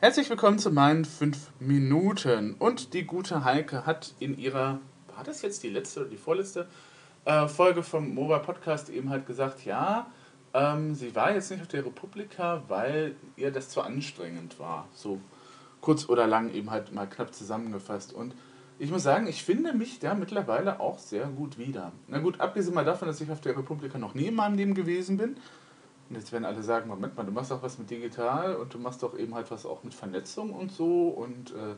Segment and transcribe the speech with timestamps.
[0.00, 2.54] Herzlich willkommen zu meinen 5 Minuten.
[2.54, 4.78] Und die gute Heike hat in ihrer,
[5.12, 6.68] war das jetzt die letzte oder die vorletzte
[7.24, 10.06] äh, Folge vom MOBA Podcast eben halt gesagt, ja,
[10.54, 14.86] ähm, sie war jetzt nicht auf der Republika, weil ihr das zu anstrengend war.
[14.94, 15.20] So
[15.80, 18.12] kurz oder lang eben halt mal knapp zusammengefasst.
[18.12, 18.36] Und
[18.78, 21.90] ich muss sagen, ich finde mich da mittlerweile auch sehr gut wieder.
[22.06, 24.74] Na gut, abgesehen mal davon, dass ich auf der Republika noch nie in meinem Leben
[24.74, 25.38] gewesen bin.
[26.08, 28.78] Und jetzt werden alle sagen, Moment mal, du machst doch was mit digital und du
[28.78, 31.08] machst doch eben halt was auch mit Vernetzung und so.
[31.08, 31.74] Und äh,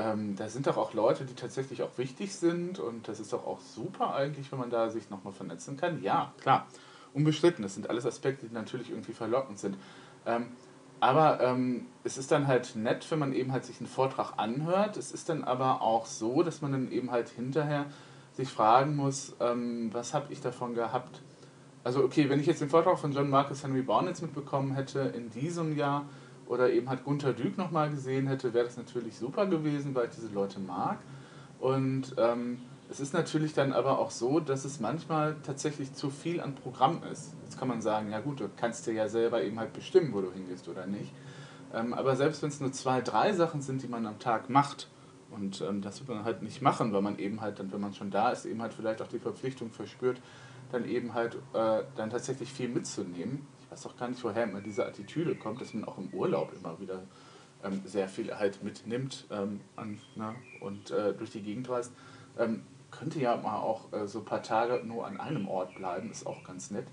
[0.00, 2.78] ähm, da sind doch auch Leute, die tatsächlich auch wichtig sind.
[2.78, 6.02] Und das ist doch auch super eigentlich, wenn man da sich nochmal vernetzen kann.
[6.02, 6.66] Ja, klar,
[7.12, 7.62] unbestritten.
[7.62, 9.76] Das sind alles Aspekte, die natürlich irgendwie verlockend sind.
[10.26, 10.46] Ähm,
[11.00, 14.96] aber ähm, es ist dann halt nett, wenn man eben halt sich einen Vortrag anhört.
[14.96, 17.86] Es ist dann aber auch so, dass man dann eben halt hinterher
[18.34, 21.20] sich fragen muss, ähm, was habe ich davon gehabt?
[21.82, 25.30] Also okay, wenn ich jetzt den Vortrag von John Marcus Henry Barnett mitbekommen hätte in
[25.30, 26.04] diesem Jahr
[26.46, 30.14] oder eben halt Gunter Dück nochmal gesehen hätte, wäre das natürlich super gewesen, weil ich
[30.14, 30.98] diese Leute mag.
[31.58, 32.58] Und ähm,
[32.90, 37.02] es ist natürlich dann aber auch so, dass es manchmal tatsächlich zu viel an Programm
[37.10, 37.34] ist.
[37.44, 40.20] Jetzt kann man sagen, ja gut, du kannst dir ja selber eben halt bestimmen, wo
[40.20, 41.12] du hingehst oder nicht.
[41.72, 44.88] Ähm, aber selbst wenn es nur zwei, drei Sachen sind, die man am Tag macht,
[45.30, 47.94] und ähm, das wird man halt nicht machen, weil man eben halt dann, wenn man
[47.94, 50.20] schon da ist, eben halt vielleicht auch die Verpflichtung verspürt,
[50.72, 53.46] dann eben halt äh, dann tatsächlich viel mitzunehmen.
[53.60, 56.52] Ich weiß auch gar nicht, woher immer diese Attitüde kommt, dass man auch im Urlaub
[56.54, 57.02] immer wieder
[57.62, 61.92] ähm, sehr viel halt mitnimmt ähm, an, ne, und äh, durch die Gegend reist.
[62.38, 66.10] Ähm, könnte ja mal auch äh, so ein paar Tage nur an einem Ort bleiben,
[66.10, 66.86] ist auch ganz nett.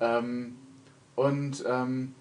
[0.00, 0.56] Ähm,
[1.14, 2.14] und ähm,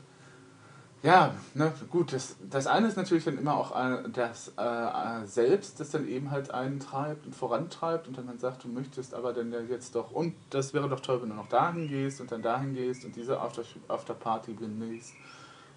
[1.04, 5.26] ja, ne, gut, das, das eine ist natürlich dann immer auch äh, das äh, äh,
[5.26, 9.16] Selbst, das dann eben halt einen treibt und vorantreibt und dann, dann sagt, du möchtest
[9.16, 12.22] aber dann ja jetzt doch, und das wäre doch toll, wenn du noch dahin gehst
[12.22, 15.14] und dann dahin gehst und diese After, Afterparty genießt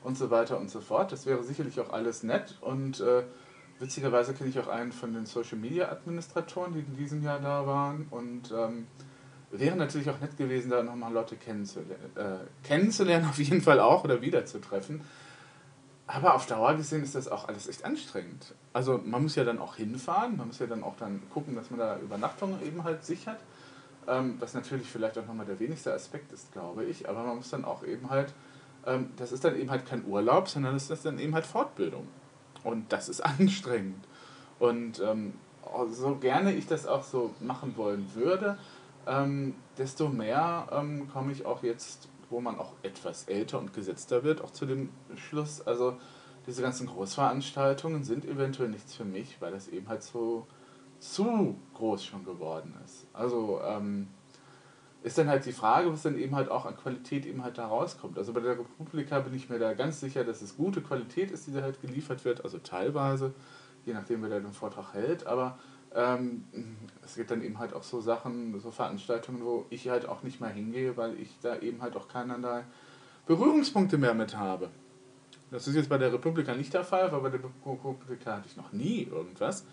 [0.02, 1.10] und so weiter und so fort.
[1.10, 3.24] Das wäre sicherlich auch alles nett und äh,
[3.78, 7.66] witzigerweise kenne ich auch einen von den Social Media Administratoren, die in diesem Jahr da
[7.66, 8.06] waren.
[8.10, 8.86] Und ähm,
[9.58, 14.04] wäre natürlich auch nett gewesen, da nochmal Leute kennenzulernen, äh, kennenzulernen, auf jeden Fall auch
[14.04, 15.00] oder wiederzutreffen.
[16.06, 18.54] Aber auf Dauer gesehen ist das auch alles echt anstrengend.
[18.72, 21.70] Also man muss ja dann auch hinfahren, man muss ja dann auch dann gucken, dass
[21.70, 23.38] man da Übernachtungen eben halt sichert.
[24.06, 27.08] Ähm, was natürlich vielleicht auch nochmal der wenigste Aspekt ist, glaube ich.
[27.08, 28.34] Aber man muss dann auch eben halt,
[28.86, 32.06] ähm, das ist dann eben halt kein Urlaub, sondern das ist dann eben halt Fortbildung.
[32.64, 34.04] Und das ist anstrengend.
[34.58, 35.34] Und ähm,
[35.90, 38.58] so gerne ich das auch so machen wollen würde,
[39.06, 44.24] ähm, desto mehr ähm, komme ich auch jetzt, wo man auch etwas älter und gesetzter
[44.24, 45.96] wird, auch zu dem Schluss, also
[46.46, 50.46] diese ganzen Großveranstaltungen sind eventuell nichts für mich, weil das eben halt so
[50.98, 53.06] zu groß schon geworden ist.
[53.12, 54.08] Also ähm,
[55.02, 57.66] ist dann halt die Frage, was dann eben halt auch an Qualität eben halt da
[57.66, 58.16] rauskommt.
[58.16, 61.46] Also bei der Republika bin ich mir da ganz sicher, dass es gute Qualität ist,
[61.46, 63.34] die da halt geliefert wird, also teilweise,
[63.84, 65.58] je nachdem, wer da den Vortrag hält, aber
[65.94, 66.44] ähm,
[67.04, 70.40] es gibt dann eben halt auch so Sachen, so Veranstaltungen, wo ich halt auch nicht
[70.40, 72.64] mehr hingehe, weil ich da eben halt auch keinerlei
[73.26, 74.70] Berührungspunkte mehr mit habe.
[75.50, 78.56] Das ist jetzt bei der Republika nicht der Fall, weil bei der Republika hatte ich
[78.56, 79.64] noch nie irgendwas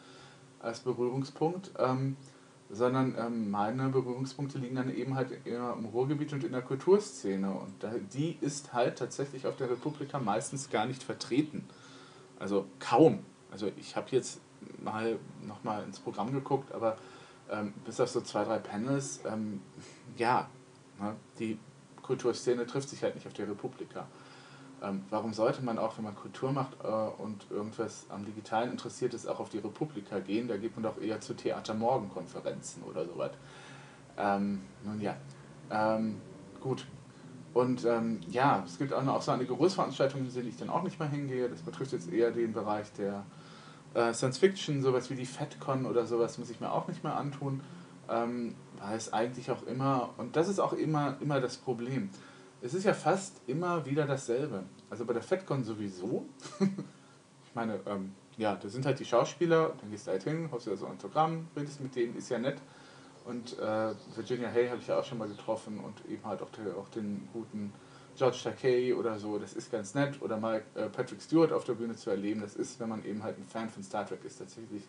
[0.59, 1.71] als Berührungspunkt.
[1.79, 2.17] Ähm,
[2.71, 7.51] sondern ähm, meine Berührungspunkte liegen dann eben halt im Ruhrgebiet und in der Kulturszene.
[7.51, 11.65] Und da, die ist halt tatsächlich auf der Republika meistens gar nicht vertreten.
[12.39, 13.19] Also kaum.
[13.51, 14.39] Also ich habe jetzt
[14.81, 16.97] mal nochmal ins Programm geguckt, aber
[17.49, 19.61] ähm, bis auf so zwei, drei Panels, ähm,
[20.17, 20.47] ja,
[20.99, 21.59] ne, die
[22.01, 24.07] Kulturszene trifft sich halt nicht auf der Republika.
[24.83, 29.13] Ähm, warum sollte man auch, wenn man Kultur macht äh, und irgendwas am Digitalen interessiert
[29.13, 30.47] ist, auch auf die Republika gehen?
[30.47, 33.31] Da geht man doch eher zu Theatermorgen-Konferenzen oder sowas.
[34.17, 35.15] Ähm, nun ja,
[35.69, 36.19] ähm,
[36.59, 36.87] gut.
[37.53, 40.83] Und ähm, ja, es gibt auch noch so einige Großveranstaltungen, in denen ich dann auch
[40.83, 41.47] nicht mehr hingehe.
[41.49, 43.23] Das betrifft jetzt eher den Bereich der
[43.93, 47.15] äh, Science Fiction, sowas wie die FatCon oder sowas, muss ich mir auch nicht mehr
[47.15, 47.61] antun.
[48.09, 52.09] Ähm, weil es eigentlich auch immer, und das ist auch immer, immer das Problem,
[52.61, 54.63] es ist ja fast immer wieder dasselbe.
[54.89, 56.25] Also bei der FedCon sowieso.
[56.59, 60.67] ich meine, ähm, ja, da sind halt die Schauspieler, dann gehst du halt hin, hast
[60.67, 62.57] ja so ein Autogramm, redest mit denen, ist ja nett.
[63.25, 66.49] Und äh, Virginia Hay habe ich ja auch schon mal getroffen und eben halt auch,
[66.51, 67.71] der, auch den guten
[68.17, 70.21] George Takei oder so, das ist ganz nett.
[70.21, 73.23] Oder mal äh, Patrick Stewart auf der Bühne zu erleben, das ist, wenn man eben
[73.23, 74.83] halt ein Fan von Star Trek ist, tatsächlich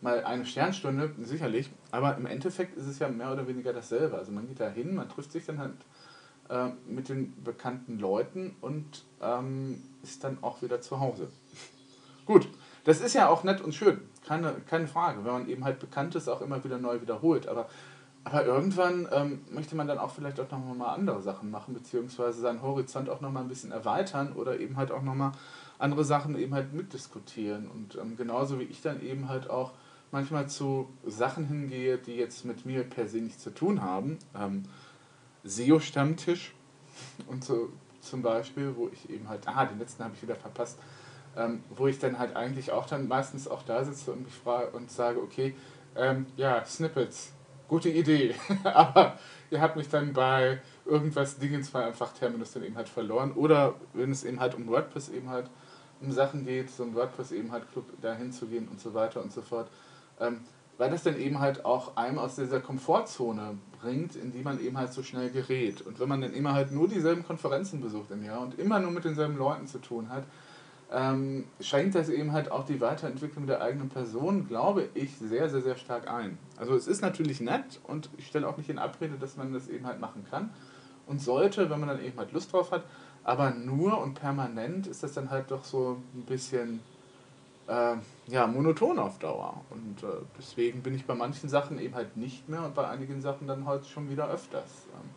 [0.00, 1.70] mal eine Sternstunde, sicherlich.
[1.90, 4.16] Aber im Endeffekt ist es ja mehr oder weniger dasselbe.
[4.16, 5.74] Also man geht da hin, man trifft sich dann halt
[6.48, 11.28] äh, mit den bekannten Leuten und ähm, ist dann auch wieder zu Hause.
[12.26, 12.48] Gut,
[12.84, 16.28] das ist ja auch nett und schön, keine, keine Frage, wenn man eben halt Bekanntes
[16.28, 17.48] auch immer wieder neu wiederholt.
[17.48, 17.68] Aber,
[18.24, 22.62] aber irgendwann ähm, möchte man dann auch vielleicht auch nochmal andere Sachen machen, beziehungsweise seinen
[22.62, 25.32] Horizont auch nochmal ein bisschen erweitern oder eben halt auch nochmal
[25.78, 27.68] andere Sachen eben halt mitdiskutieren.
[27.68, 29.72] Und ähm, genauso wie ich dann eben halt auch
[30.10, 34.18] manchmal zu Sachen hingehe, die jetzt mit mir per se nichts zu tun haben.
[34.36, 34.64] Ähm,
[35.44, 36.54] SEO-Stammtisch
[37.28, 37.70] und so
[38.00, 40.78] zum Beispiel, wo ich eben halt, ah, den letzten habe ich wieder verpasst,
[41.36, 44.70] ähm, wo ich dann halt eigentlich auch dann meistens auch da sitze und mich frage
[44.70, 45.54] und sage, okay,
[45.96, 47.32] ähm, ja, Snippets,
[47.68, 48.34] gute Idee,
[48.64, 49.18] aber
[49.50, 53.32] ihr habt mich dann bei irgendwas Dingens mal einfach Terminus dann eben halt verloren.
[53.32, 55.48] Oder wenn es eben halt um WordPress eben halt
[56.00, 59.22] um Sachen geht, so ein WordPress eben halt Club dahin zu gehen und so weiter
[59.22, 59.68] und so fort,
[60.20, 60.40] ähm,
[60.78, 64.78] weil das dann eben halt auch einem aus dieser Komfortzone bringt, in die man eben
[64.78, 65.82] halt so schnell gerät.
[65.82, 68.92] Und wenn man dann immer halt nur dieselben Konferenzen besucht im Jahr und immer nur
[68.92, 70.24] mit denselben Leuten zu tun hat,
[70.90, 75.60] ähm, schränkt das eben halt auch die Weiterentwicklung der eigenen Person, glaube ich, sehr, sehr,
[75.60, 76.38] sehr stark ein.
[76.56, 79.68] Also es ist natürlich nett und ich stelle auch nicht in Abrede, dass man das
[79.68, 80.50] eben halt machen kann
[81.06, 82.84] und sollte, wenn man dann eben halt Lust drauf hat,
[83.24, 86.80] aber nur und permanent ist das dann halt doch so ein bisschen
[87.66, 87.96] äh,
[88.26, 89.60] ja, monoton auf Dauer.
[89.70, 93.20] Und äh, deswegen bin ich bei manchen Sachen eben halt nicht mehr und bei einigen
[93.20, 94.86] Sachen dann heute schon wieder öfters.
[94.94, 95.10] Ähm,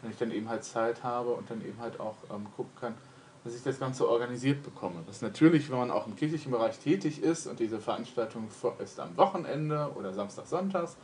[0.00, 2.94] wenn ich dann eben halt Zeit habe und dann eben halt auch ähm, gucken kann,
[3.44, 5.02] dass ich das Ganze organisiert bekomme.
[5.06, 8.48] Das ist natürlich, wenn man auch im kirchlichen Bereich tätig ist und diese Veranstaltung
[8.78, 10.96] ist am Wochenende oder Samstag, Sonntags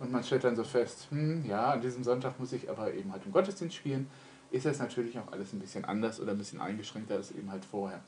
[0.00, 3.12] und man stellt dann so fest, hm, ja, an diesem Sonntag muss ich aber eben
[3.12, 4.08] halt im Gottesdienst spielen,
[4.50, 7.64] ist das natürlich auch alles ein bisschen anders oder ein bisschen eingeschränkter als eben halt
[7.64, 8.00] vorher.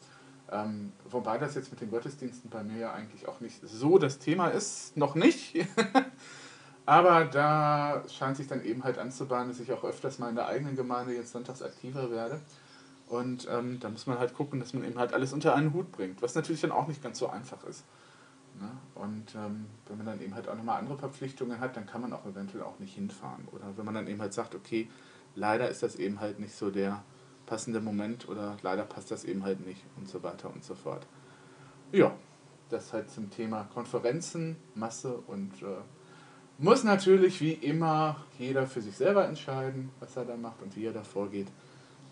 [0.50, 4.20] Ähm, wobei das jetzt mit den Gottesdiensten bei mir ja eigentlich auch nicht so das
[4.20, 5.56] Thema ist, noch nicht.
[6.86, 10.46] Aber da scheint sich dann eben halt anzubahnen, dass ich auch öfters mal in der
[10.46, 12.40] eigenen Gemeinde jetzt sonntags aktiver werde.
[13.08, 15.92] Und ähm, da muss man halt gucken, dass man eben halt alles unter einen Hut
[15.92, 17.84] bringt, was natürlich dann auch nicht ganz so einfach ist.
[18.60, 18.68] Ne?
[18.94, 22.12] Und ähm, wenn man dann eben halt auch nochmal andere Verpflichtungen hat, dann kann man
[22.12, 23.46] auch eventuell auch nicht hinfahren.
[23.52, 24.88] Oder wenn man dann eben halt sagt, okay,
[25.34, 27.02] leider ist das eben halt nicht so der
[27.46, 31.06] passende Moment oder leider passt das eben halt nicht und so weiter und so fort.
[31.92, 32.12] Ja,
[32.70, 35.66] das halt zum Thema Konferenzen, Masse und äh,
[36.58, 40.86] muss natürlich wie immer jeder für sich selber entscheiden, was er da macht und wie
[40.86, 41.48] er da vorgeht.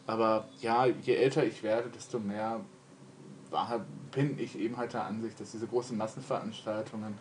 [0.06, 2.60] Aber ja, je älter ich werde, desto mehr
[4.10, 7.14] bin ich eben halt der Ansicht, dass diese großen Massenveranstaltungen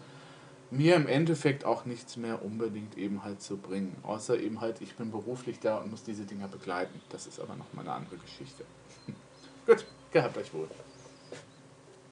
[0.71, 3.95] mir im Endeffekt auch nichts mehr unbedingt eben halt zu bringen.
[4.03, 6.99] Außer eben halt, ich bin beruflich da und muss diese Dinger begleiten.
[7.09, 8.65] Das ist aber nochmal eine andere Geschichte.
[9.67, 10.67] Gut, gehabt euch wohl.